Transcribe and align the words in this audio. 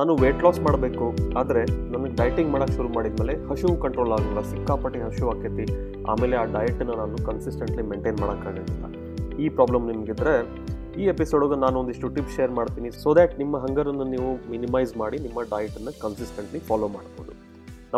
ನಾನು 0.00 0.12
weight 0.20 0.42
loss 0.44 0.58
ಮಾಡಬೇಕು, 0.66 1.06
ಆದರೆ 1.40 1.62
ನನಗೆ 1.92 2.12
ಡಯಟಿಂಗ್ 2.18 2.50
ಮಾಡೋಕ್ಕೆ 2.52 2.74
ಶುರು 2.76 2.90
ಮಾಡಿದ್ಮೇಲೆ 2.96 3.32
ಹಸಿವು 3.48 3.72
ಕಂಟ್ರೋಲ್ 3.82 4.12
ಆಗಲ್ಲ, 4.16 4.40
ಸಿಕ್ಕಾಪಟ್ಟೆ 4.50 5.00
ಹಸು 5.06 5.24
ಆಕೈತಿ. 5.32 5.64
ಆಮೇಲೆ 6.10 6.34
ಆ 6.42 6.44
ಡಯಟನ್ನು 6.54 6.94
ನಾನು 7.00 7.18
ಕನ್ಸಿಸ್ಟೆಂಟ್ಲಿ 7.26 7.82
ಮೇಂಟೈನ್ 7.90 8.18
ಮಾಡೋಕ್ಕಾಗಂಗಿಲ್ಲ 8.22 8.86
ಈ 9.42 9.48
ಪ್ರಾಬ್ಲಮ್ 9.56 9.84
ನಿಮಗಿದ್ರೆ 9.90 10.34
ಈ 11.00 11.04
ಎಪಿಸೋಡ್ಗೆ 11.14 11.58
ನಾನು 11.64 11.76
ಒಂದಿಷ್ಟು 11.82 12.08
ಟಿಪ್ಸ್ 12.16 12.36
ಶೇರ್ 12.38 12.54
ಮಾಡ್ತೀನಿ 12.60 12.90
ಸೊ 13.02 13.12
ದ್ಯಾಟ್ 13.18 13.34
ನಿಮ್ಮ 13.42 13.56
ಹಂಗರನ್ನು 13.64 14.06
ನೀವು 14.14 14.30
ಮಿನಿಮೈಸ್ 14.54 14.94
ಮಾಡಿ, 15.02 15.18
ನಿಮ್ಮ 15.26 15.38
ಡಯಟನ್ನು 15.52 15.92
ಕನ್ಸಿಸ್ಟೆಂಟ್ಲಿ 16.04 16.60
ಫಾಲೋ 16.70 16.88
ಮಾಡ್ಬೋದು. 16.96 17.34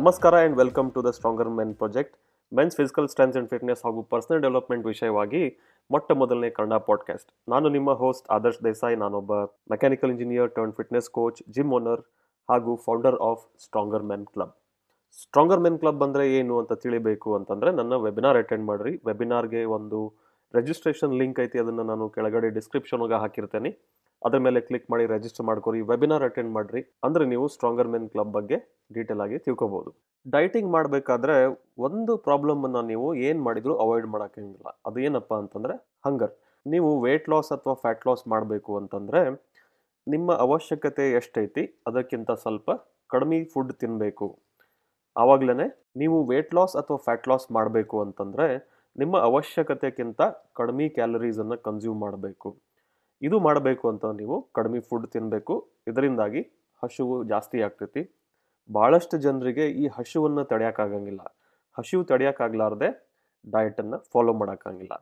ನಮಸ್ಕಾರ 0.00 0.34
and 0.42 0.58
welcome 0.62 0.90
to 0.96 1.02
the 1.08 1.12
stronger 1.18 1.52
men 1.60 1.74
project 1.82 2.16
men's 2.52 2.76
physical 2.80 3.06
strength 3.12 3.36
and 3.36 3.50
fitness 3.54 3.82
ಹಾಗೂ 3.86 4.02
ಪರ್ಸನಲ್ 4.14 4.42
ಡೆವಲಪ್ಮೆಂಟ್ 4.46 4.86
ವಿಷಯವಾಗಿ 4.92 5.44
ಮೊಟ್ಟ 5.90 6.12
ಮೊದಲನೇ 6.12 6.50
ಕನ್ನಡ 6.50 6.74
ಪಾಡ್ಕಾಸ್ಟ್ 6.74 7.30
ನಾನು 7.48 7.68
ನಿಮ್ಮ 7.68 7.92
ಹೋಸ್ಟ್ 7.92 8.30
ಆದರ್ಶ್ 8.30 8.64
ದೇಸಾಯಿ. 8.64 8.96
ನಾನೊಬ್ಬ 8.96 9.32
mechanical 9.70 10.10
engineer 10.10 10.54
turn 10.54 10.72
fitness 10.72 11.10
coach 11.10 11.42
gym 11.50 11.72
owner 11.72 12.02
ಹಾಗೂ 12.50 12.76
founder 12.76 13.18
of 13.20 13.44
stronger 13.64 14.02
men 14.02 14.26
club 14.26 14.52
stronger 15.22 15.60
men 15.60 15.78
club 15.78 16.02
ಅಂದರೆ 16.02 16.34
ಏನು 16.34 16.58
ಅಂತ 16.58 16.72
ತಿಳಿಬೇಕು 16.72 17.34
ಅಂತಂದರೆ 17.34 17.72
ನನ್ನ 17.72 17.94
ವೆಬಿನಾರ್ 17.96 18.36
ಅಟೆಂಡ್ 18.36 18.64
ಮಾಡಿರಿ. 18.66 19.02
ವೆಬಿನಾರ್ಗೆ 19.06 19.64
ಒಂದು 19.64 19.98
ರಿಜಿಸ್ಟ್ರೇಷನ್ 20.54 21.14
ಲಿಂಕ್ 21.14 21.40
ಐತಿ. 21.40 21.58
ಅದನ್ನು 21.58 21.82
ನಾನು 21.82 22.08
ಕೆಳಗಡೆ 22.08 22.50
ಡಿಸ್ಕ್ರಿಪ್ಷನ್ಗೆ 22.50 23.14
ಹಾಕಿರ್ತೇನೆ. 23.14 23.70
ಅದ್ರ 24.24 24.38
ಮೇಲೆ 24.38 24.60
ಕ್ಲಿಕ್ 24.60 24.88
ಮಾಡಿ 24.90 25.04
ರಿಜಿಸ್ಟರ್ 25.06 25.46
ಮಾಡ್ಕೊರಿ 25.46 25.80
ವೆಬಿನಾರ್ 25.82 26.24
ಅಟೆಂಡ್ 26.24 26.52
ಮಾಡಿರಿ 26.52 26.80
ಅಂದರೆ 27.04 27.24
ನೀವು 27.26 27.46
ಸ್ಟ್ರಾಂಗರ್ 27.48 27.88
ಮೆನ್ 27.88 28.08
ಕ್ಲಬ್ 28.08 28.32
ಬಗ್ಗೆ 28.32 28.56
ಡೀಟೇಲ್ 28.92 29.20
ಆಗಿ 29.20 29.38
ತಿಳ್ಕೊಬಹುದು 29.38 29.90
ಡೈಟಿಂಗ್ 30.26 30.70
ಮಾಡಬೇಕಾದ್ರೆ 30.72 31.36
ಒಂದು 31.78 32.16
ಪ್ರಾಬ್ಲಮನ್ನು 32.18 32.82
ನೀವು 32.82 33.14
ಏನು 33.14 33.42
ಮಾಡಿದ್ರು 33.42 33.74
ಅವಾಯ್ಡ್ 33.76 34.06
ಮಾಡೋಕ್ಕಾಗಿಲ್ಲ 34.06 34.70
ಅದು 34.86 35.00
ಏನಪ್ಪ 35.00 35.34
ಅಂತಂದರೆ 35.34 35.76
ಹಂಗರ್ 36.06 36.34
ನೀವು 36.66 36.90
ವೇಟ್ 37.00 37.28
ಲಾಸ್ 37.28 37.50
ಅಥವಾ 37.52 37.74
ಫ್ಯಾಟ್ 37.74 38.06
ಲಾಸ್ 38.06 38.24
ಮಾಡಬೇಕು 38.28 38.72
ಅಂತಂದರೆ 38.76 39.20
ನಿಮ್ಮ 40.06 40.32
ಅವಶ್ಯಕತೆ 40.36 41.04
ಎಷ್ಟೈತಿ 41.12 41.64
ಅದಕ್ಕಿಂತ 41.86 42.30
ಸ್ವಲ್ಪ 42.42 42.70
ಕಡಿಮೆ 43.10 43.38
ಫುಡ್ 43.44 43.72
ತಿನ್ನಬೇಕು 43.72 44.26
ಆವಾಗಲೇ 45.16 45.66
ನೀವು 45.96 46.18
ವೇಟ್ 46.24 46.54
ಲಾಸ್ 46.54 46.74
ಅಥವಾ 46.76 46.96
ಫ್ಯಾಟ್ 46.96 47.28
ಲಾಸ್ 47.28 47.46
ಮಾಡಬೇಕು 47.52 47.96
ಅಂತಂದರೆ 48.00 48.46
ನಿಮ್ಮ 48.96 49.16
ಅವಶ್ಯಕತೆಗಿಂತ 49.18 50.22
ಕಡಿಮೆ 50.52 50.86
ಕ್ಯಾಲರೀಸನ್ನು 50.88 51.56
ಕನ್ಸ್ಯೂಮ್ 51.62 52.00
ಮಾಡಬೇಕು. 52.00 52.48
ಇದು 53.22 53.36
ಮಾಡಬೇಕು 53.46 53.84
ಅಂತ 53.92 54.04
ನೀವು 54.20 54.36
ಕಡಿಮೆ 54.58 54.80
ಫುಡ್ 54.88 55.06
ತಿನ್ನಬೇಕು 55.14 55.54
ಇದರಿಂದಾಗಿ 55.90 56.40
ಹಸಿವು 56.82 57.16
ಜಾಸ್ತಿ 57.32 57.58
ಆಗ್ತೈತಿ. 57.66 58.02
ಭಾಳಷ್ಟು 58.70 59.16
ಜನರಿಗೆ 59.26 59.64
ಈ 59.82 59.86
ಹಸಿವನ್ನು 59.96 60.42
ತಡೆಯೋಕ್ಕಾಗಂಗಿಲ್ಲ 60.52 61.22
ಹಸಿವು 61.76 62.02
ತಡೆಯೋಕ್ಕಾಗಲಾರ್ದೆ 62.10 62.88
ಡಯಟನ್ನು 63.44 63.98
ಫಾಲೋ 64.12 64.32
ಮಾಡೋಕ್ಕಾಗಿಲ್ಲ 64.40 64.94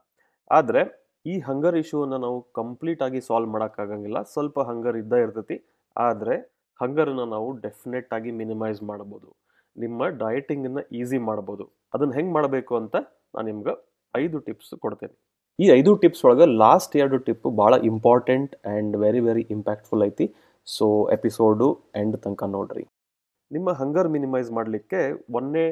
ಆದರೆ 0.51 0.81
ಈ 1.25 1.33
ಹಂಗರ್ 1.47 1.75
ಇಶ್ಯೂವನ್ನು 1.81 2.17
ನಾವು 2.25 2.37
ಕಂಪ್ಲೀಟಾಗಿ 2.59 3.19
ಸಾಲ್ವ್ 3.27 3.49
ಮಾಡೋಕ್ಕಾಗಂಗಿಲ್ಲ 3.55 4.19
ಸ್ವಲ್ಪ 4.33 4.59
ಹಂಗರ್ 4.69 4.97
ಇದ್ದೇ 5.01 5.19
ಇರ್ತೈತಿ. 5.25 5.57
ಆದರೆ 5.95 6.35
ಹಂಗರನ್ನು 6.79 7.25
ನಾವು 7.35 7.49
ಡೆಫಿನೆಟ್ಟಾಗಿ 7.65 8.31
ಮಿನಿಮೈಸ್ 8.41 8.79
ಮಾಡ್ಬೋದು. 8.91 9.29
ನಿಮ್ಮ 9.75 10.07
ಡಯಟಿಂಗನ್ನು 10.23 10.83
ಈಸಿ 11.01 11.19
ಮಾಡ್ಬೋದು. 11.29 11.65
ಅದನ್ನು 11.93 12.13
ಹೆಂಗೆ 12.17 12.33
ಮಾಡಬೇಕು 12.37 12.73
ಅಂತ 12.81 12.95
ನಾನು 13.35 13.45
ನಿಮ್ಗೆ 13.51 13.73
ಐದು 14.13 14.37
ಟಿಪ್ಸ್ 14.47 14.73
ಕೊಡ್ತೇನೆ. 14.85 15.15
ಈ 15.61 15.65
ಐದು 15.79 15.91
ಟಿಪ್ಸ್ 16.01 16.21
ಒಳಗೆ 16.25 16.45
ಲಾಸ್ಟ್ 16.61 16.93
ಎರಡು 17.01 17.17
ಟಿಪ್ಪು 17.25 17.47
ಭಾಳ 17.59 17.73
important 17.89 18.53
and 18.69 18.93
very 19.01 19.19
very 19.25 19.43
impactful 19.55 20.03
ಐತಿ. 20.07 20.25
ಸೊ 20.67 20.85
ಎಪಿಸೋಡು 21.15 21.67
ಎಂಡ್ 22.01 22.15
ತನಕ 22.23 22.43
ನೋಡ್ರಿ. 22.55 22.83
ನಿಮ್ಮ 23.51 23.69
ಹಂಗರ್ 23.81 24.09
ಮಿನಿಮೈಸ್ 24.15 24.49
ಮಾಡಲಿಕ್ಕೆ 24.57 25.01
ಒಂದೇ 25.39 25.65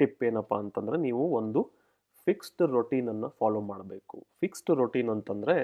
ಟಿಪ್ 0.00 0.22
ಏನಪ್ಪ 0.28 0.52
ಅಂತಂದರೆ 0.64 0.96
ನೀವು 1.06 1.22
ಒಂದು 1.38 1.60
ಫಿಕ್ಸ್ಡ್ 2.26 2.62
ರೊಟೀನನ್ನು 2.76 3.28
ಫಾಲೋ 3.40 3.62
ಮಾಡಬೇಕು. 3.72 4.18
ಫಿಕ್ಸ್ಡ್ 4.42 4.70
ರೊಟೀನ್ 4.82 5.10
ಅಂತಂದರೆ 5.14 5.56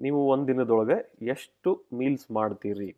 ನೀವು 0.00 0.22
ಒಂದು 0.34 0.48
ದಿನದೊಳಗೆ 0.52 0.98
ಎಷ್ಟು 1.34 1.72
ಮೀಲ್ಸ್ 1.98 2.26
ಮಾಡ್ತೀರಿ? 2.38 2.90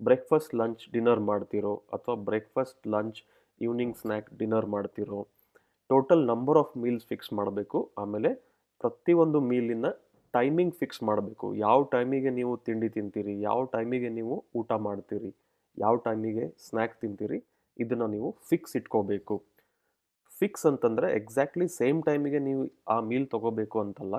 ಬ್ರೇಕ್ಫಾಸ್ಟ್ 0.00 0.54
ಲಂಚ್ 0.62 0.84
ಡಿನ್ನರ್ 0.96 1.22
ಮಾಡ್ತೀರೋ 1.30 1.74
ಅಥವಾ 1.96 2.16
breakfast 2.28 2.82
lunch 2.96 3.20
evening 3.60 3.96
snack 4.02 4.28
dinner 4.42 4.68
ಮಾಡ್ತೀರೋ? 4.76 5.20
Total 5.90 6.24
number 6.32 6.60
of 6.64 6.74
meals 6.84 7.06
fix 7.12 7.32
ಮಾಡಬೇಕು. 7.40 7.80
ಆಮೇಲೆ 8.04 8.32
ಪ್ರತಿಯೊಂದು 8.82 9.38
ಮೀಲಿನ 9.50 9.86
ಟೈಮಿಂಗ್ 10.34 10.74
ಫಿಕ್ಸ್ 10.80 11.02
ಮಾಡಬೇಕು. 11.08 11.46
ಯಾವ 11.64 11.78
ಟೈಮಿಗೆ 11.94 12.30
ನೀವು 12.38 12.52
ತಿಂಡಿ 12.66 12.88
ತಿಂತೀರಿ, 12.96 13.34
ಯಾವ 13.48 13.60
ಟೈಮಿಗೆ 13.74 14.08
ನೀವು 14.18 14.34
ಊಟ 14.60 14.72
ಮಾಡ್ತೀರಿ, 14.86 15.30
ಯಾವ 15.82 15.94
ಟೈಮಿಗೆ 16.06 16.44
ಸ್ನ್ಯಾಕ್ 16.66 16.96
ತಿಂತೀರಿ, 17.02 17.38
ಇದನ್ನು 17.84 18.06
ನೀವು 18.14 18.28
ಫಿಕ್ಸ್ 18.50 18.74
ಇಟ್ಕೋಬೇಕು. 18.80 19.36
ಫಿಕ್ಸ್ 20.40 20.66
ಅಂತಂದರೆ 20.70 21.06
ಎಕ್ಸಾಕ್ಟ್ಲಿ 21.18 21.66
ಸೇಮ್ 21.78 22.00
ಟೈಮಿಗೆ 22.08 22.40
ನೀವು 22.48 22.62
ಆ 22.94 22.96
ಮೀಲ್ 23.10 23.26
ತೊಗೋಬೇಕು 23.34 23.76
ಅಂತಲ್ಲ, 23.84 24.16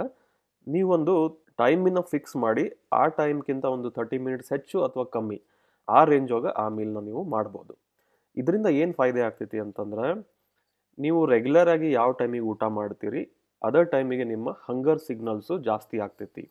ನೀವೊಂದು 0.67 1.13
ಟೈಮಿನ 1.61 1.99
ಫಿಕ್ಸ್ 2.13 2.35
ಮಾಡಿ 2.45 2.63
ಆ 3.01 3.03
ಟೈಮ್ಗಿಂತ 3.19 3.65
ಒಂದು 3.75 3.89
ತರ್ಟಿ 3.97 4.17
ಮಿನಿಟ್ಸ್ 4.25 4.51
ಹೆಚ್ಚು 4.55 4.77
ಅಥವಾ 4.87 5.05
ಕಮ್ಮಿ 5.15 5.37
ಆ 5.87 5.99
ರೇಂಜ್ 6.11 6.31
ಒಳಗೆ 6.37 6.51
ಆ 6.63 6.65
ಮೀಲ್ನ 6.77 6.99
ನೀವು 7.09 7.21
ಮಾಡ್ಬೋದು. 7.35 7.73
ಇದರಿಂದ 8.37 8.67
ಏನು 8.81 8.93
ಫಾಯ್ದೆ 8.99 9.21
ಆಗ್ತೈತಿ 9.27 9.57
ಅಂತಂದ್ರೆ, 9.65 10.07
ನೀವು 10.97 11.19
ರೆಗ್ಯುಲರ್ 11.33 11.69
ಆಗಿ 11.75 11.89
ಯಾವ 11.99 12.11
ಟೈಮಿಗೆ 12.19 12.47
ಊಟ 12.51 12.63
ಮಾಡ್ತೀರಿ 12.79 13.21
ಅದರ್ 13.61 13.87
ಟೈಮಿಗೆ 13.91 14.23
ನಿಮ್ಮ 14.23 14.49
ಹಂಗರ್ 14.67 14.99
ಸಿಗ್ನಲ್ಸು 14.99 15.57
ಜಾಸ್ತಿ 15.57 15.97
ಆಗ್ತೈತಿ. 15.99 16.45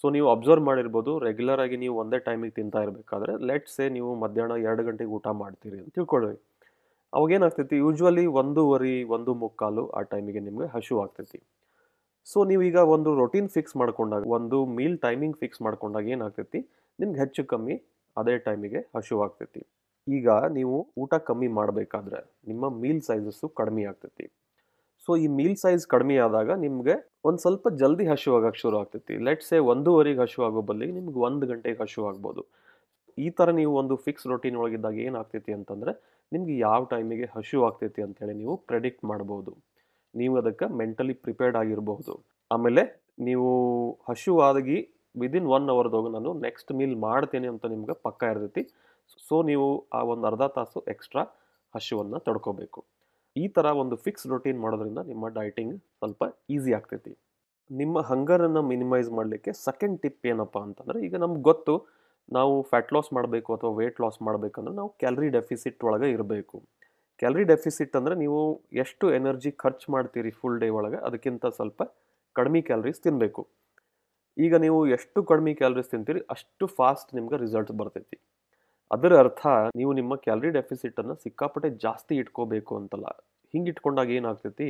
ಸೊ 0.00 0.10
ನೀವು 0.10 0.28
ಅಬ್ಸರ್ವ್ 0.30 0.64
ಮಾಡಿರ್ಬೋದು 0.64 1.18
ರೆಗ್ಯುಲರ್ 1.18 1.60
ಆಗಿ 1.60 1.76
ನೀವು 1.76 1.94
ಒಂದೇ 2.02 2.18
ಟೈಮಿಗೆ 2.18 2.54
ತಿಂತಾ 2.54 2.82
ಇರಬೇಕಾದ್ರೆ 2.82 3.32
ಲೆಟ್ 3.48 3.68
ಸೇ 3.68 3.88
ನೀವು 3.88 4.14
ಮಧ್ಯಾಹ್ನ 4.14 4.56
ಎರಡು 4.66 4.82
ಗಂಟೆಗೆ 4.84 5.10
ಊಟ 5.10 5.28
ಮಾಡ್ತೀರಿ 5.42 5.78
ಅಂತ 5.78 5.94
ತಿಳ್ಕೊಳ್ಳಿ. 5.94 6.32
ಅವಾಗೇನಾಗ್ತೈತಿ 7.12 7.76
ಯೂಶ್ವಲಿ 7.76 8.26
ಒಂದೂವರೆ, 8.26 9.04
ಒಂದು 9.16 9.34
ಮುಕ್ಕಾಲು 9.34 9.88
ಆ 9.88 10.00
ಟೈಮಿಗೆ 10.02 10.40
ನಿಮಗೆ 10.40 10.66
ಹಶು 10.66 11.00
ಆಗ್ತೈತಿ. 11.00 11.40
ಸೊ 12.24 12.44
ನೀವೀಗ 12.44 12.76
ಒಂದು 12.76 13.10
ರೊಟೀನ್ 13.14 13.48
ಫಿಕ್ಸ್ 13.48 13.76
ಮಾಡ್ಕೊಂಡಾಗ, 13.76 14.22
ಒಂದು 14.28 14.66
ಮೀಲ್ 14.66 14.98
ಟೈಮಿಂಗ್ 14.98 15.36
ಫಿಕ್ಸ್ 15.36 15.62
ಮಾಡ್ಕೊಂಡಾಗ 15.62 16.08
ಏನಾಗ್ತೈತಿ? 16.08 16.60
ನಿಮ್ಗೆ 17.00 17.18
ಹೆಚ್ಚು 17.20 17.44
ಕಮ್ಮಿ 17.44 17.76
ಅದೇ 18.16 18.38
ಟೈಮಿಗೆ 18.38 18.80
ಹಶು 18.96 19.22
ಆಗ್ತೈತಿ. 19.22 19.62
ಈಗ 20.08 20.28
ನೀವು 20.30 20.92
ಊಟ 20.98 21.14
ಕಮ್ಮಿ 21.14 21.48
ಮಾಡಬೇಕಾದ್ರೆ, 21.48 22.20
ನಿಮ್ಮ 22.46 22.68
ಮೀಲ್ 22.82 23.02
ಸೈಜಸ್ಸು 23.02 23.48
ಕಡಿಮೆ 23.48 23.84
ಆಗ್ತೈತಿ. 23.84 24.26
ಸೊ 25.06 25.12
ಈ 25.24 25.26
ಮೀಲ್ 25.38 25.56
ಸೈಜ್ 25.62 25.82
ಕಡಿಮೆ 25.94 26.14
ಆದಾಗ 26.26 26.50
ನಿಮಗೆ 26.66 26.94
ಒಂದು 27.28 27.40
ಸ್ವಲ್ಪ 27.44 27.68
ಜಲ್ದಿ 27.80 28.04
ಹಸಿವಾಗಕ್ಕೆ 28.12 28.60
ಶುರು 28.62 28.76
ಆಗ್ತೈತಿ. 28.80 29.14
ಲೆಟ್ 29.26 29.44
ಸೇ 29.48 29.56
ಒಂದೂವರೆಗೆ 29.72 30.20
ಹಸಿವು 30.24 30.44
ಆಗೋ 30.48 30.62
ಬದಲಿಗೆ 30.70 30.94
ನಿಮ್ಗೆ 30.98 31.20
ಒಂದು 31.28 31.44
ಗಂಟೆಗೆ 31.50 31.78
ಹಸಿವು 31.84 32.06
ಆಗ್ಬೋದು. 32.10 32.42
ಈ 33.24 33.28
ಥರ 33.38 33.50
ನೀವು 33.60 33.72
ಒಂದು 33.80 33.94
ಫಿಕ್ಸ್ 34.06 34.26
ರೊಟೀನ್ 34.32 34.56
ಒಳಗಿದ್ದಾಗ 34.62 34.96
ಏನಾಗ್ತೈತಿ 35.08 35.52
ಅಂತಂದರೆ 35.58 35.92
ನಿಮ್ಗೆ 36.32 36.54
ಯಾವ 36.66 36.80
ಟೈಮಿಗೆ 36.92 37.26
ಹಸಿವು 37.36 37.62
ಆಗ್ತೈತಿ 37.68 38.00
ಅಂತೇಳಿ 38.06 38.34
ನೀವು 38.42 38.54
ಪ್ರೆಡಿಕ್ಟ್ 38.70 39.04
ಮಾಡ್ಬೋದು. 39.10 39.52
ನೀವು 40.14 40.34
ಅದಕ್ಕೆ 40.42 40.66
ಮೆಂಟಲಿ 40.80 41.14
ಪ್ರಿಪೇರ್ಡ್ 41.24 41.58
ಆಗಿರಬಹುದು. 41.62 42.14
ಆಮೇಲೆ 42.50 42.82
ನೀವು 43.28 43.48
ಹಸಿವಾದಗಿ 44.10 44.78
ವಿದಿನ್ 45.14 45.48
ಒನ್ 45.56 45.68
ಅವರ್ದಾಗ 45.74 46.08
ನಾನು 46.16 46.32
ನೆಕ್ಸ್ಟ್ 46.46 46.70
ಮೀಲ್ 46.78 46.96
ಮಾಡ್ತೇನೆ 47.06 47.48
ಅಂತ 47.52 47.64
ನಿಮ್ಗೆ 47.74 47.94
ಪಕ್ಕ 48.06 48.22
ಇರ್ತೈತಿ. 48.32 48.64
ಸೊ 49.28 49.36
ನೀವು 49.50 49.68
ಆ 49.98 50.02
ಒಂದು 50.12 50.26
ಅರ್ಧ 50.30 50.44
ತಾಸು 50.56 50.80
ಎಕ್ಸ್ಟ್ರಾ 50.94 51.24
ಹಸಿವನ್ನು 51.74 52.18
ತಡ್ಕೋಬೇಕು. 52.28 52.80
ಈ 53.36 53.44
ಥರ 53.56 53.66
ಒಂದು 53.82 53.96
ಫಿಕ್ಸ್ 54.04 54.26
ರೊಟೀನ್ 54.32 54.58
ಮಾಡೋದ್ರಿಂದ 54.64 55.00
ನಿಮ್ಮ 55.10 55.28
ಡಯಟಿಂಗ್ 55.38 55.74
ಸ್ವಲ್ಪ 56.00 56.22
ಈಸಿ 56.54 56.72
ಆಗ್ತೈತಿ. 56.78 57.12
ನಿಮ್ಮ 57.70 58.00
ಹಂಗರನ್ನು 58.10 58.62
ಮಿನಿಮೈಸ್ 58.72 59.08
ಮಾಡಲಿಕ್ಕೆ 59.18 59.52
ಸೆಕೆಂಡ್ 59.66 59.96
ಟಿಪ್ 60.02 60.26
ಏನಪ್ಪ 60.32 60.56
ಅಂತಂದರೆ, 60.66 60.98
ಈಗ 61.06 61.14
ನಮ್ಗೆ 61.24 61.42
ಗೊತ್ತು 61.50 61.74
ನಾವು 62.36 62.54
ಫ್ಯಾಟ್ 62.70 62.92
ಲಾಸ್ 62.96 63.10
ಮಾಡಬೇಕು 63.16 63.50
ಅಥವಾ 63.56 63.72
ವೆಯ್ಟ್ 63.80 64.00
ಲಾಸ್ 64.04 64.18
ಮಾಡಬೇಕಂದ್ರೆ 64.28 64.74
ನಾವು 64.80 64.90
ಕ್ಯಾಲ್ರಿ 65.02 65.28
ಡೆಫಿಸಿಟ್ 65.36 65.84
ಒಳಗೆ 65.88 66.08
ಇರಬೇಕು. 66.16 66.56
ಕ್ಯಾಲ್ರಿ 67.22 67.44
ಡೆಫಿಸಿಟ್ 67.50 67.94
ಅಂದರೆ 67.98 68.14
ನೀವು 68.22 68.40
ಎಷ್ಟು 68.82 69.06
ಎನರ್ಜಿ 69.18 69.50
ಖರ್ಚು 69.62 69.86
ಮಾಡ್ತೀರಿ 69.94 70.32
ಫುಲ್ 70.40 70.58
ಡೇ 70.62 70.68
ಒಳಗೆ 70.78 70.98
ಅದಕ್ಕಿಂತ 71.08 71.46
ಸ್ವಲ್ಪ 71.58 71.82
ಕಡಿಮೆ 72.36 72.60
ಕ್ಯಾಲರೀಸ್ 72.70 73.00
ತಿನ್ನಬೇಕು 73.06 73.42
ಈಗ 74.36 74.54
ನೀವು 74.64 74.78
ಎಷ್ಟು 74.96 75.18
ಕಡಿಮೆ 75.30 75.52
ಕ್ಯಾಲರೀಸ್ 75.60 75.90
ತಿಂತೀರಿ 75.92 76.20
ಅಷ್ಟು 76.34 76.64
ಫಾಸ್ಟ್ 76.78 77.10
ನಿಮ್ಗೆ 77.18 77.36
ರಿಸಲ್ಟ್ಸ್ 77.44 77.76
ಬರ್ತೈತಿ. 77.80 78.16
ಅದರ 78.94 79.12
ಅರ್ಥ 79.22 79.46
ನೀವು 79.78 79.92
ನಿಮ್ಮ 80.00 80.14
ಕ್ಯಾಲರಿ 80.26 80.50
ಡೆಫಿಸಿಟನ್ನು 80.56 81.14
ಸಿಕ್ಕಾಪಟ್ಟೆ 81.24 81.68
ಜಾಸ್ತಿ 81.84 82.14
ಇಟ್ಕೋಬೇಕು 82.22 82.72
ಅಂತಲ್ಲ. 82.80 83.06
ಹಿಂಗೆ 83.54 83.70
ಇಟ್ಕೊಂಡಾಗ 83.72 84.10
ಏನಾಗ್ತೈತಿ? 84.18 84.68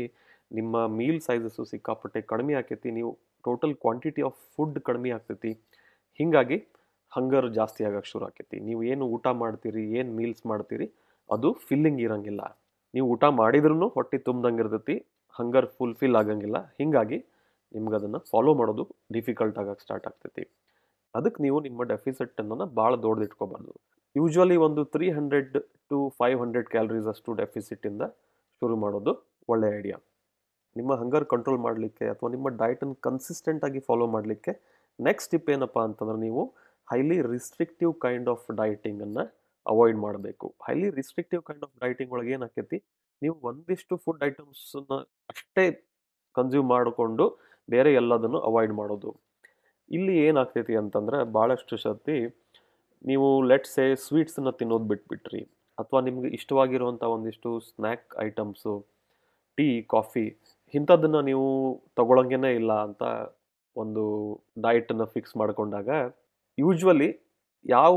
ನಿಮ್ಮ 0.51 0.87
ಮೀಲ್ 0.99 1.21
ಸೈಜಸ್ಸು 1.27 1.63
ಸಿಕ್ಕಾಪಟ್ಟೆ 1.73 2.21
ಕಡಿಮೆ 2.33 2.55
ಆಕೈತಿ, 2.61 2.89
ನೀವು 2.99 3.11
ಟೋಟಲ್ 3.45 3.75
ಕ್ವಾಂಟಿಟಿ 3.85 4.23
ಆಫ್ 4.29 4.39
ಫುಡ್ 4.55 4.79
ಕಡಿಮೆ 4.89 5.11
ಆಗ್ತೈತಿ. 5.17 5.53
ಹೀಗಾಗಿ 6.21 6.59
ಹಂಗರ್ 7.13 7.49
ಜಾಸ್ತಿ 7.59 7.83
ಆಗಕ್ಕೆ 7.89 8.11
ಶುರು 8.13 8.25
ಆಕೈತಿ. 8.29 8.57
ನೀವು 8.69 8.81
ಏನು 8.93 9.05
ಊಟ 9.17 9.27
ಮಾಡ್ತೀರಿ, 9.43 9.83
ಏನು 9.99 10.11
ಮೀಲ್ಸ್ 10.19 10.45
ಮಾಡ್ತೀರಿ, 10.53 10.87
ಅದು 11.31 11.51
ಫಿಲ್ಲಿಂಗ್ 11.69 12.01
ಇರೋಂಗಿಲ್ಲ. 12.07 12.43
ನೀವು 12.95 13.07
ಊಟ 13.15 13.25
ಮಾಡಿದ್ರೂ 13.41 13.89
ಹೊಟ್ಟೆ 13.97 14.19
ತುಂಬ್ದಂಗೆ 14.29 14.63
ಇರ್ತೈತಿ 14.65 14.97
ಹಂಗರ್ 15.37 15.69
ಫುಲ್ಫಿಲ್ 15.79 16.17
ಆಗಂಗಿಲ್ಲ. 16.21 16.59
ಹೀಗಾಗಿ 16.79 17.19
ನಿಮ್ಗೆ 17.75 17.97
ಅದನ್ನು 17.99 18.21
ಫಾಲೋ 18.31 18.53
ಮಾಡೋದು 18.61 18.85
ಡಿಫಿಕಲ್ಟ್ 19.17 19.59
ಆಗಕ್ಕೆ 19.63 19.85
ಸ್ಟಾರ್ಟ್ 19.87 20.07
ಆಗ್ತೈತಿ. 20.11 20.45
ಅದಕ್ಕೆ 21.15 21.41
ನೀವು 21.47 21.59
ನಿಮ್ಮ 21.67 21.83
ಡೆಫಿಸಿಟನ್ನು 21.93 22.67
ಭಾಳ 22.79 22.93
ದೊಡ್ಡದು 23.05 23.27
ಇಟ್ಕೋಬಾರ್ದು. 23.29 23.75
ಯೂಶ್ವಲಿ 24.17 24.57
ಒಂದು 24.65 24.83
three 24.95 25.07
hundred 25.17 25.57
to 25.91 25.97
five 26.19 26.37
hundred 26.43 26.69
calories 26.75 27.09
ಅಷ್ಟು 27.13 27.31
ಡೆಫಿಸಿಟಿಂದ 27.41 28.03
ಶುರು 28.63 28.77
ಮಾಡೋದು 28.85 29.13
ಒಳ್ಳೆಯ 29.49 29.79
ಐಡಿಯಾ 29.81 29.97
ನಿಮ್ಮ 30.77 30.93
ಹಂಗರ್ 31.01 31.27
ಕಂಟ್ರೋಲ್ 31.33 31.61
ಮಾಡಲಿಕ್ಕೆ 31.67 32.05
ಅಥವಾ 32.13 32.29
ನಿಮ್ಮ 32.35 32.49
ಡಯಟನ್ನು 32.63 32.97
ಕನ್ಸಿಸ್ಟೆಂಟಾಗಿ 33.07 33.81
ಫಾಲೋ 33.89 34.07
ಮಾಡಲಿಕ್ಕೆ 34.15 34.53
ನೆಕ್ಸ್ಟ್ 34.99 35.31
ಟಿಪ್ 35.33 35.51
ಏನಪ್ಪ 35.55 35.79
ಅಂತಂದ್ರೆ 35.89 36.19
ನೀವು 36.27 36.43
ಹೈಲಿ 36.89 37.19
ರಿಸ್ಟ್ರಿಕ್ಟಿವ್ 37.35 37.93
ಕೈಂಡ್ 38.05 38.29
ಆಫ್ 38.35 38.47
ಡಯಟಿಂಗನ್ನು 38.61 39.25
ಅವಾಯ್ಡ್ 39.67 39.99
ಮಾಡಬೇಕು. 40.07 40.47
Highly 40.67 40.89
restrictive 40.99 41.43
kind 41.49 41.65
of 41.67 41.75
dieting 41.85 42.13
ಒಳಗೆ 42.17 42.33
ಏನಾಕೈತಿ 42.37 42.79
ನೀವು 43.23 43.35
ಒಂದಿಷ್ಟು 43.51 43.95
ಫುಡ್ 44.05 44.23
ಐಟಮ್ಸನ್ನ 44.29 44.97
ಅಷ್ಟೇ 45.33 45.65
ಕನ್ಸ್ಯೂಮ್ 46.35 46.69
ಮಾಡಿಕೊಂಡು 46.75 47.25
ಬೇರೆ 47.69 47.93
ಎಲ್ಲದನ್ನು 48.01 48.41
ಅವಾಯ್ಡ್ 48.49 48.75
ಮಾಡೋದು. 48.81 49.11
ಇಲ್ಲಿ 49.91 50.15
ಏನಾಗ್ತೈತಿ 50.29 50.75
ಅಂತಂದ್ರೆ 50.83 51.19
ಭಾಳಷ್ಟು 51.37 51.77
ಸರ್ತಿ 51.85 52.17
ನೀವು 53.05 53.29
ಲೆಟ್ 53.51 53.69
ಸೇ 53.75 53.85
ಸ್ವೀಟ್ಸನ್ನು 54.07 54.53
ತಿನ್ನೋದು 54.61 54.89
ಬಿಟ್ಬಿಟ್ರಿ. 54.93 55.43
ಅಥವಾ 55.79 56.01
ನಿಮಗೆ 56.09 56.29
ಇಷ್ಟವಾಗಿರುವಂಥ 56.39 57.03
ಒಂದಿಷ್ಟು 57.15 57.51
ಸ್ನ್ಯಾಕ್ 57.69 58.07
ಐಟಮ್ಸು 58.27 58.75
ಟೀ 59.59 59.67
ಕಾಫಿ 59.95 60.27
ಇಂಥದ್ದನ್ನು 60.75 61.21
ನೀವು 61.31 61.49
ತಗೊಳಂಗೇ 61.99 62.53
ಇಲ್ಲ 62.61 62.73
ಅಂತ 62.87 63.03
ಒಂದು 63.77 64.05
ಡಯಟನ್ನು 64.67 65.07
ಫಿಕ್ಸ್ 65.15 65.35
ಮಾಡಿಕೊಂಡಾಗ 65.41 65.89
ಯೂಶ್ವಲಿ 66.59 67.09
ಯಾವ 67.67 67.93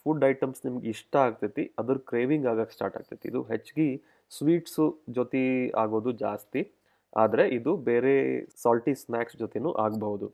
ಫುಡ್ 0.00 0.24
ಐಟಮ್ಸ್ 0.30 0.60
ನಿಮ್ಗೆ 0.66 0.88
ಇಷ್ಟ 0.94 1.14
ಆಗ್ತೈತಿ, 1.26 1.62
ಅದ್ರ 1.80 1.96
ಕ್ರೇವಿಂಗ್ 2.10 2.46
ಆಗಕ್ಕೆ 2.50 2.74
ಸ್ಟಾರ್ಟ್ 2.76 2.96
ಆಗ್ತೈತಿ. 2.98 3.24
ಇದು 3.30 3.40
ಹೆಚ್ಚಿಗೆ 3.52 3.86
ಸ್ವೀಟ್ಸು 4.32 4.86
ಜೊತೆ 5.16 5.42
ಆಗೋದು 5.82 6.10
ಜಾಸ್ತಿ, 6.24 6.60
ಆದರೆ 7.22 7.44
ಇದು 7.58 7.72
ಬೇರೆ 7.88 8.14
ಸಾಲ್ಟಿ 8.62 8.94
ಸ್ನ್ಯಾಕ್ಸ್ 9.02 9.36
ಜೊತೆನೂ 9.42 9.70
ಆಗಬಹುದು. 9.84 10.26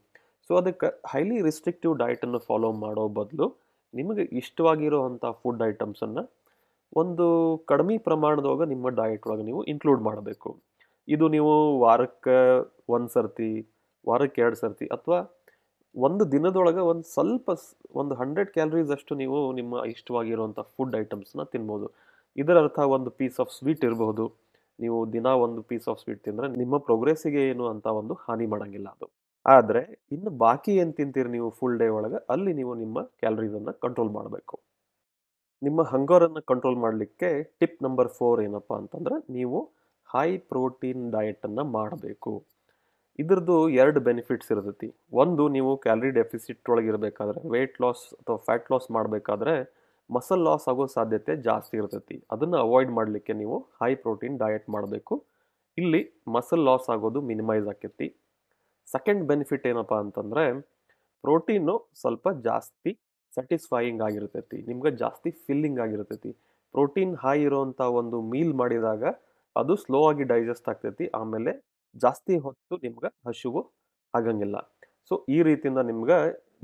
ಸೊ 0.50 0.52
ಅದಕ್ಕೆ 0.60 0.88
ಹೈಲಿ 1.12 1.38
ರಿಸ್ಟ್ರಿಕ್ಟಿವ್ 1.48 1.94
ಡಯಟನ್ನು 2.02 2.40
ಫಾಲೋ 2.48 2.70
ಮಾಡೋ 2.84 3.04
ಬದಲು 3.20 3.46
ನಿಮಗೆ 3.94 4.22
ಇಷ್ಟವಾಗಿರೋ 4.40 4.98
ಅಂಥ 5.08 5.24
ಫುಡ್ 5.42 5.62
ಐಟಮ್ಸನ್ನು 5.70 6.22
ಒಂದು 7.00 7.26
ಕಡಿಮೆ 7.70 7.94
ಪ್ರಮಾಣದೊಳಗೆ 8.06 8.66
ನಿಮ್ಮ 8.72 8.88
ಡಯಟ್ 9.00 9.26
ಒಳಗೆ 9.28 9.44
ನೀವು 9.48 9.60
ಇನ್ಕ್ಲೂಡ್ 9.72 10.02
ಮಾಡಬೇಕು. 10.08 10.50
ಇದು 11.08 11.24
ನೀವು 11.36 11.52
ವಾರಕ್ಕೆ 11.84 12.36
ಒಂದು 12.94 13.10
ಸರ್ತಿ 13.16 13.50
ವಾರಕ್ಕೆ 14.04 14.40
ಎರಡು 14.44 14.58
ಸರ್ತಿ 14.64 14.86
ಅಥವಾ 14.96 15.18
ಒಂದು 15.94 16.24
ದಿನದೊಳಗೆ 16.34 16.82
ಒಂದು 16.90 17.04
ಸ್ವಲ್ಪ 17.14 17.50
ಒಂದು 18.00 18.14
ಹಂಡ್ರೆಡ್ 18.20 18.50
ಕ್ಯಾಲರೀಸ್ 18.56 18.92
ಅಷ್ಟು 18.96 19.14
ನೀವು 19.22 19.38
ನಿಮ್ಮ 19.58 19.82
ಇಷ್ಟವಾಗಿರುವಂಥ 19.94 20.60
ಫುಡ್ 20.76 20.94
ಐಟಮ್ಸ್ನ 21.02 21.44
ತಿನ್ಬೋದು. 21.54 21.88
ಇದರ 22.36 22.58
ಅರ್ಥ 22.64 22.78
ಒಂದು 22.96 23.10
ಪೀಸ್ 23.18 23.38
ಆಫ್ 23.44 23.52
ಸ್ವೀಟ್ 23.58 23.82
ಇರಬಹುದು. 23.88 24.24
ನೀವು 24.78 24.98
ದಿನ 25.16 25.26
ಒಂದು 25.46 25.60
ಪೀಸ್ 25.70 25.88
ಆಫ್ 25.92 26.00
ಸ್ವೀಟ್ 26.02 26.22
ತಿಂದರೆ 26.28 26.46
ನಿಮ್ಮ 26.62 26.74
ಪ್ರೋಗ್ರೆಸ್ಸಿಗೆ 26.86 27.42
ಏನು 27.50 27.64
ಅಂತ 27.72 27.86
ಒಂದು 28.00 28.14
ಹಾನಿ 28.24 28.46
ಮಾಡೋಂಗಿಲ್ಲ 28.52 28.88
ಅದು. 28.96 29.08
ಆದರೆ 29.46 29.82
ಇನ್ನು 30.14 30.30
ಬಾಕಿ 30.44 30.72
ಏನು 30.82 30.92
ತಿಂತೀರಿ 30.98 31.30
ನೀವು 31.36 31.48
ಫುಲ್ 31.58 31.78
ಡೇ 31.82 31.88
ಒಳಗೆ? 31.98 32.18
ಅಲ್ಲಿ 32.34 32.52
ನೀವು 32.60 32.72
ನಿಮ್ಮ 32.82 32.98
ಕ್ಯಾಲರೀಸನ್ನು 33.22 33.72
ಕಂಟ್ರೋಲ್ 33.84 34.12
ಮಾಡಬೇಕು. 34.18 34.56
ನಿಮ್ಮ 35.62 35.80
ಹಂಗರನ್ನು 35.92 36.42
ಕಂಟ್ರೋಲ್ 36.50 36.78
ಮಾಡಲಿಕ್ಕೆ 36.84 37.28
ಟಿಪ್ 37.60 37.78
ನಂಬರ್ 37.86 38.10
ಫೋರ್ 38.18 38.40
ಏನಪ್ಪ 38.46 38.72
ಅಂತಂದ್ರೆ 38.82 39.16
ನೀವು 39.38 39.58
ಹೈ 40.08 40.28
ಪ್ರೋಟೀನ್ 40.52 41.04
ಡಯಟನ್ನು 41.16 41.64
ಮಾಡಬೇಕು. 41.78 42.32
ಇದ್ರದ್ದು 43.18 43.56
ಎರಡು 43.82 44.00
ಬೆನಿಫಿಟ್ಸ್ 44.08 44.50
ಇರ್ತೈತಿ. 44.54 44.88
ಒಂದು, 45.22 45.42
ನೀವು 45.56 45.72
ಕ್ಯಾಲರಿ 45.86 46.10
ಡೆಫಿಸಿಟ್ 46.20 46.70
ಒಳಗೆ 46.72 46.88
ಇರಬೇಕಾದ್ರೆ 46.92 47.40
ವೆಯ್ಟ್ 47.54 47.78
ಲಾಸ್ 47.84 48.04
ಅಥವಾ 48.20 48.38
ಫ್ಯಾಟ್ 48.46 48.70
ಲಾಸ್ 48.72 48.88
ಮಾಡಬೇಕಾದ್ರೆ 48.96 49.54
ಮಸಲ್ 50.10 50.44
ಲಾಸ್ 50.46 50.66
ಆಗೋ 50.72 50.84
ಸಾಧ್ಯತೆ 50.96 51.32
ಜಾಸ್ತಿ 51.48 51.74
ಇರ್ತೈತಿ. 51.80 52.16
ಅದನ್ನು 52.34 52.58
ಅವಾಯ್ಡ್ 52.66 52.92
ಮಾಡಲಿಕ್ಕೆ 52.98 53.32
ನೀವು 53.42 53.58
ಹೈ 53.82 53.92
ಪ್ರೋಟೀನ್ 54.04 54.36
ಡಯಟ್ 54.44 54.66
ಮಾಡಬೇಕು. 54.76 55.14
ಇಲ್ಲಿ 55.78 56.00
ಮಸಲ್ 56.36 56.64
ಲಾಸ್ 56.68 56.88
ಆಗೋದು 56.94 57.20
ಮಿನಿಮೈಸ್ 57.30 57.68
ಆಕೈತಿ. 57.74 58.08
ಸೆಕೆಂಡ್ 58.88 59.22
ಬೆನಿಫಿಟ್ 59.30 59.66
ಏನಪ್ಪ 59.70 59.94
ಅಂತಂದರೆ 60.04 60.44
ಪ್ರೋಟೀನು 61.24 61.74
ಸ್ವಲ್ಪ 62.02 62.28
ಜಾಸ್ತಿ 62.48 62.92
ಸ್ಯಾಟಿಸ್ಫೈಯಿಂಗ್ 63.32 64.02
ಆಗಿರ್ತೈತಿ, 64.06 64.58
ನಿಮ್ಗೆ 64.70 64.90
ಜಾಸ್ತಿ 65.02 65.30
ಫಿಲ್ಲಿಂಗ್ 65.44 65.78
ಆಗಿರ್ತೈತಿ. 65.84 66.32
ಪ್ರೋಟೀನ್ 66.74 67.14
ಹೈ 67.24 67.36
ಇರೋವಂಥ 67.48 67.80
ಒಂದು 68.00 68.18
ಮೀಲ್ 68.32 68.54
ಮಾಡಿದಾಗ 68.60 69.04
ಅದು 69.56 69.72
ಸ್ಲೋ 69.84 70.00
ಆಗಿ 70.10 70.24
ಡೈಜೆಸ್ಟ್ 70.32 70.68
ಆಗ್ತೈತಿ, 70.72 71.06
ಆಮೇಲೆ 71.20 71.52
ಜಾಸ್ತಿ 72.04 72.34
ಹೊತ್ತು 72.44 72.74
ನಿಮ್ಗೆ 72.84 73.10
ಹಸಿವು 73.28 73.62
ಆಗಂಗಿಲ್ಲ. 74.14 74.56
ಸೊ 75.10 75.14
ಈ 75.36 75.38
ರೀತಿಯಿಂದ 75.48 75.80
ನಿಮ್ಗೆ 75.90 76.18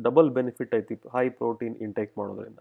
ಡಬಲ್ 0.06 0.28
ಬೆನಿಫಿಟ್ 0.38 0.74
ಐತಿ 0.78 0.96
ಹೈ 1.14 1.24
ಪ್ರೋಟೀನ್ 1.40 1.76
ಇಂಟೇಕ್ 1.86 2.12
ಮಾಡೋದ್ರಿಂದ. 2.20 2.60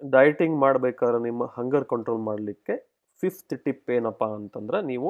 ಡಯಟಿಂಗ್ 0.00 0.56
ಮಾಡಬೇಕಾದ್ರೆ 0.64 1.18
ನಿಮ್ಮ 1.28 1.44
ಹಂಗರ್ 1.56 1.86
ಕಂಟ್ರೋಲ್ 1.92 2.22
ಮಾಡಲಿಕ್ಕೆ 2.28 2.74
ಫಿಫ್ತ್ 3.22 3.54
ಟಿಪ್ 3.64 3.90
ಏನಪ್ಪ 3.96 4.24
ಅಂತಂದ್ರೆ, 4.38 4.78
ನೀವು 4.90 5.08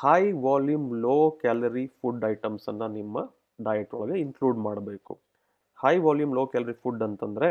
high 0.00 0.22
volume 0.44 0.86
low 1.04 1.16
calorie 1.42 1.82
food 1.98 2.22
ಐಟಮ್ಸನ್ನು 2.30 2.86
ನಿಮ್ಮ 2.98 3.16
ಡಯಟ್ 3.66 3.92
ಒಳಗೆ 3.98 4.16
ಇನ್ಕ್ಲೂಡ್ 4.22 4.58
ಮಾಡಬೇಕು. 4.66 5.12
High 5.82 5.92
volume 6.06 6.32
low 6.38 6.42
calorie 6.52 6.74
food 6.82 7.02
ಅಂತಂದರೆ 7.06 7.48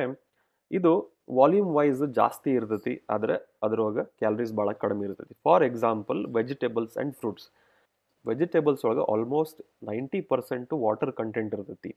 ಇದು 0.72 0.92
ವಾಲ್ಯೂಮ್ 1.38 1.70
ವೈಸ್ 1.78 2.02
ಜಾಸ್ತಿ 2.20 2.50
ಇರ್ತೈತಿ, 2.60 2.94
ಆದರೆ 3.14 3.36
ಅದರೊಳಗ 3.66 4.04
ಕ್ಯಾಲರೀಸ್ 4.22 4.54
ಭಾಳ 4.60 4.70
ಕಡಿಮೆ 4.84 5.06
ಇರ್ತೈತಿ. 5.08 5.34
For 5.46 5.66
example 5.70 6.20
vegetables 6.38 6.96
and 6.98 7.16
fruits 7.22 7.48
vegetables 8.26 8.84
ಒಳಗೆ 8.88 9.06
almost 9.14 9.60
ninety 9.90 10.22
percent 10.32 10.76
water 10.86 11.14
content 11.22 11.54
ಇರ್ತೈತಿ. 11.58 11.92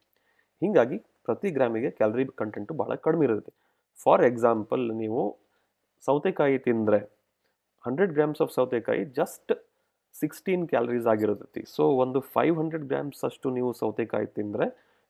ಹೀಗಾಗಿ 0.62 0.98
ಪ್ರತಿ 1.26 1.50
ಗ್ರಾಮಿಗೆ 1.58 1.90
ಕ್ಯಾಲರಿ 1.98 2.24
ಕಂಟೆಂಟು 2.42 2.74
ಭಾಳ 2.82 2.94
ಕಡಿಮೆ 3.06 3.24
ಇರ್ತೈತಿ. 3.28 3.52
ಫಾರ್ 3.98 4.24
ಎಕ್ಸಾಂಪಲ್ 4.30 4.84
ನೀವು 5.02 5.22
ಸೌತೆಕಾಯಿ 6.08 6.58
ತಿಂದರೆ 6.68 7.00
ಹಂಡ್ರೆಡ್ 7.84 8.12
ಗ್ರಾಮ್ಸ್ 8.18 8.42
ಆಫ್ 8.44 8.52
ಸೌತೆಕಾಯಿ 8.58 9.02
ಜಸ್ಟ್ 9.20 9.52
ಸಿಕ್ಸ್ಟೀನ್ 10.20 10.64
ಕ್ಯಾಲರೀಸ್ 10.72 11.06
ಆಗಿರುತ್ತೆ. 11.12 11.62
ಸೊ 11.74 11.82
ಒಂದು 12.04 12.18
ಫೈವ್ 12.34 12.54
ಹಂಡ್ರೆಡ್ 12.60 12.86
ಗ್ರಾಮ್ಸ್ 12.92 13.22
ಅಷ್ಟು 13.28 13.50
ನೀವು 13.58 13.70
ಸೌತೆಕಾಯಿ 13.82 14.28
ತಿಂದರೆ 14.38 14.66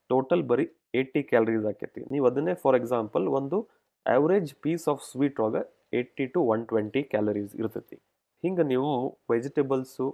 ಟೋಟಲ್ 0.09 0.43
ಬರೀ 0.51 0.65
ಏಯ್ಟಿ 0.99 1.21
ಕ್ಯಾಲರೀಸ್ 1.31 1.65
ಆಕೈತಿ. 1.71 2.01
ನೀವು 2.13 2.25
ಅದನ್ನೇ 2.29 2.53
ಫಾರ್ 2.63 2.77
ಎಕ್ಸಾಂಪಲ್ 2.79 3.25
ಒಂದು 3.39 3.57
ಆವ್ರೇಜ್ 4.05 4.51
ಪೀಸ್ 4.63 4.85
ಆಫ್ 4.93 5.01
ಸ್ವೀಟ್ 5.11 5.39
ಒಳಗೆ 5.45 5.61
eighty 5.99 6.25
to 6.33 6.39
one 6.53 6.63
twenty 6.71 7.01
calories 7.13 7.53
ಇರ್ತೈತಿ. 7.61 7.97
ಹಿಂಗೆ 8.43 8.63
ನೀವು 8.73 8.89
ವೆಜಿಟೇಬಲ್ಸು 9.31 10.07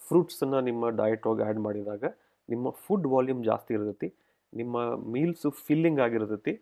ಫ್ರೂಟ್ಸನ್ನು 0.00 0.60
ನಿಮ್ಮ 0.68 0.90
ಡಯಟ್ 1.00 1.26
ಒಳಗೆ 1.30 1.44
ಆ್ಯಡ್ 1.46 1.60
ಮಾಡಿದಾಗ 1.66 2.04
ನಿಮ್ಮ 2.48 2.70
ಫುಡ್ 2.84 3.06
ವಾಲ್ಯೂಮ್ 3.12 3.42
ಜಾಸ್ತಿ 3.50 3.72
ಇರ್ತೈತಿ. 3.76 4.08
ನಿಮ್ಮ 4.52 4.76
ಮೀಲ್ಸು 5.14 5.50
ಫಿಲ್ಲಿಂಗ್ 5.66 6.00
ಆಗಿರ್ತೈತಿ. 6.06 6.54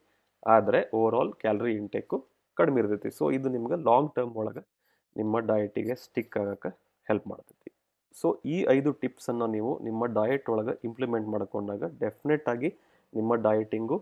ಆದರೆ 0.55 0.81
ಓವರ್ 0.99 1.17
ಆಲ್ 1.21 1.33
ಕ್ಯಾಲರಿ 1.43 1.73
ಇಂಟೇಕು 1.81 2.17
ಕಡಿಮೆ 2.57 2.79
ಇರ್ತೈತಿ. 2.83 3.11
ಸೊ 3.19 3.25
ಇದು 3.37 3.49
ನಿಮ್ಗೆ 3.57 3.77
ಲಾಂಗ್ 3.89 4.11
ಟರ್ಮ್ 4.17 4.35
ಒಳಗೆ 4.43 4.63
ನಿಮ್ಮ 5.17 5.39
ಡಯಟಿಗೆ 5.51 5.95
ಸ್ಟಿಕ್ 6.05 6.37
ಆಗಕ್ಕೆ 6.43 6.71
ಹೆಲ್ಪ್ 7.07 7.27
ಮಾಡ್ತೈತಿ. 7.33 7.70
ಸೊ 8.15 8.29
ಈ 8.55 8.57
ಐದು 8.77 8.91
ಟಿಪ್ಸನ್ನು 9.03 9.47
ನೀವು 9.57 9.73
ನಿಮ್ಮ 9.89 10.07
ಡಯಟ್ 10.19 10.49
ಒಳಗೆ 10.55 10.75
ಇಂಪ್ಲಿಮೆಂಟ್ 10.89 11.29
ಮಾಡ್ಕೊಂಡಾಗ 11.35 11.83
ಡೆಫಿನೆಟ್ 12.03 12.49
ಆಗಿ 12.53 12.71
ನಿಮ್ಮ 13.13 13.35
ಡಯಟಿಂಗು 13.47 13.99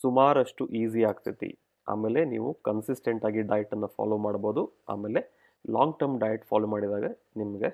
ಸುಮಾರಷ್ಟು 0.00 0.62
ಈಸಿ 0.80 1.02
ಆಗ್ತೈತಿ. 1.10 1.50
ಆಮೇಲೆ 1.86 2.20
ನೀವು 2.32 2.48
ಕನ್ಸಿಸ್ಟೆಂಟ್ 2.68 3.24
ಆಗಿ 3.28 3.42
ಡಯಟನ್ನು 3.52 3.88
ಫಾಲೋ 3.96 4.16
ಮಾಡ್ಬೋದು. 4.26 4.62
ಆಮೇಲೆ 4.92 5.20
ಲಾಂಗ್ 5.64 5.96
ಟರ್ಮ್ 6.00 6.16
ಡಯಟ್ 6.24 6.44
ಫಾಲೋ 6.50 6.68
ಮಾಡಿದಾಗ 6.74 7.06
ನಿಮಗೆ 7.40 7.70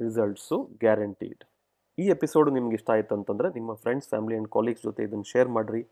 ರಿಸಲ್ಟ್ಸು 0.00 0.58
ಗ್ಯಾರಂಟೀಡ್ 0.84 1.42
ಈ 1.98 2.04
ಎಪಿಸೋಡ್ 2.14 2.48
ನಿಮ್ಗೆ 2.56 2.76
ಇಷ್ಟ 2.78 2.90
ಆಯ್ತು 2.94 3.12
ಅಂತಂದರೆ 3.16 3.48
ನಿಮ್ಮ 3.56 3.70
ಫ್ರೆಂಡ್ಸ್ 3.82 4.06
ಫ್ಯಾಮಿಲಿ 4.12 4.34
ಆ್ಯಂಡ್ 4.36 4.50
ಕಾಲೀಗ್ಸ್ 4.56 4.84
ಜೊತೆ 4.88 5.00
ಇದನ್ನು 5.06 5.26
ಶೇರ್ 5.32 5.48
ಮಾಡಿರಿ. 5.56 5.82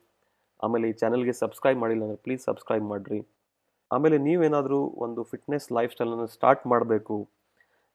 ಆಮೇಲೆ 0.64 0.84
ಈ 0.90 0.94
ಚಾನಲ್ಗೆ 1.02 1.34
ಸಬ್ಸ್ಕ್ರೈಬ್ 1.40 1.78
ಮಾಡಿಲ್ಲ 1.82 2.02
ಅಂದರೆ 2.06 2.20
ಪ್ಲೀಸ್ 2.26 2.42
ಸಬ್ಸ್ಕ್ರೈಬ್ 2.48 2.86
ಮಾಡಿರಿ. 2.92 3.20
ಆಮೇಲೆ 3.90 4.16
ನೀವೇನಾದರೂ 4.28 4.80
ಒಂದು 5.04 5.20
ಫಿಟ್ನೆಸ್ 5.32 5.66
ಲೈಫ್ 5.78 5.92
ಸ್ಟೈಲನ್ನು 5.96 6.28
ಸ್ಟಾರ್ಟ್ 6.36 6.64
ಮಾಡಬೇಕು. 6.72 7.16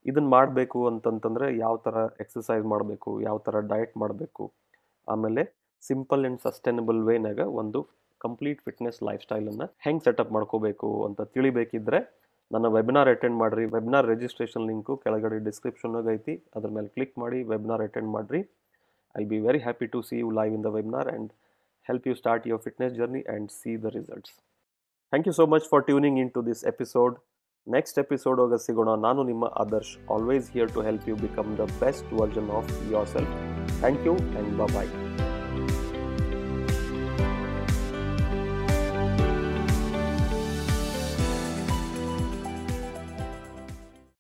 ಇದನ್ನು 0.10 0.30
ಮಾಡಬೇಕು 0.36 0.80
ಅಂತಂತಂದರೆ 0.92 1.48
ಯಾವ 1.64 1.76
ಥರ 1.86 1.96
ಎಕ್ಸಸೈಸ್ 2.24 2.66
ಮಾಡಬೇಕು, 2.74 3.12
ಯಾವ 3.28 3.38
ಥರ 3.48 3.56
ಡಯಟ್ 3.74 3.94
ಮಾಡಬೇಕು. 4.04 4.46
ಆಮೇಲೆ 5.08 5.44
ಸಿಂಪಲ್ 5.84 6.22
ಆ್ಯಂಡ್ 6.26 6.42
ಸಸ್ಟೈನಬಲ್ 6.48 7.00
ವೇನಾಗ 7.10 7.40
ಒಂದು 7.62 7.80
ಕಂಪ್ಲೀಟ್ 8.26 8.60
ಫಿಟ್ನೆಸ್ 8.66 9.00
ಲೈಫ್ 9.08 9.24
ಸ್ಟೈಲನ್ನು 9.28 9.66
ಹೆಂಗೆ 9.86 10.04
ಸೆಟಪ್ 10.08 10.34
ಮಾಡ್ಕೋಬೇಕು 10.36 10.90
ಅಂತ 11.08 11.22
ತಿಳಿಬೇಕಿದ್ರೆ 11.36 12.00
ನನ್ನ 12.52 12.68
ವೆಬಿನಾರ್ 12.76 13.10
ಅಟೆಂಡ್ 13.14 13.38
ಮಾಡಿರಿ. 13.42 13.64
ವೆಬಿನಾರ್ 13.76 14.08
ರಿಜಿಸ್ಟ್ರೇಷನ್ 14.14 14.66
ಲಿಂಕು 14.70 14.94
ಕೆಳಗಡೆ 15.04 15.38
ಡಿಸ್ಕ್ರಿಪ್ಷನ್ನಾಗ 15.48 16.08
ಐತಿ. 16.18 16.36
ಅದ್ರ 16.56 16.70
ಮೇಲೆ 16.78 16.90
ಕ್ಲಿಕ್ 16.96 17.16
ಮಾಡಿ 17.24 17.40
ವೆಬಿನಾರ್ 17.52 17.84
ಅಟೆಂಡ್ 17.88 18.12
ಮಾಡಿರಿ. 18.16 18.42
I 19.16 19.24
be 19.32 19.38
very 19.48 19.60
happy 19.66 19.88
to 19.94 20.00
see 20.10 20.16
you 20.22 20.30
live 20.40 20.54
in 20.58 20.64
the 20.68 20.70
webinar 20.78 21.10
and 21.14 21.32
help 21.90 22.06
you 22.10 22.14
start 22.22 22.46
your 22.50 22.64
fitness 22.68 22.94
journey 23.00 23.22
and 23.32 23.50
see 23.60 23.72
the 23.84 23.90
results 23.98 24.34
thank 25.14 25.28
you 25.30 25.34
so 25.40 25.46
much 25.54 25.66
for 25.72 25.84
tuning 25.90 26.18
in 26.24 26.32
to 26.38 26.42
this 26.50 26.62
episode 26.72 27.16
next 27.68 28.00
episode 28.00 28.40
ಒಳಗೆ 28.40 28.58
ಸಿಗೋಣ 28.58 28.94
ನಾನು 29.00 29.22
ನಿಮ್ಮ 29.24 29.46
Adarsh 29.56 29.92
always 30.12 30.48
here 30.52 30.74
to 30.74 30.82
help 30.82 31.08
you 31.08 31.16
become 31.18 31.50
the 31.58 31.66
best 31.80 32.10
version 32.14 32.50
of 32.52 32.72
your 32.92 33.08
self 33.08 33.36
thank 33.80 34.06
you 34.06 34.16
and 34.16 34.58
bye 34.74 34.92